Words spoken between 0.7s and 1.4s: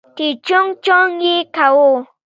چونگ يې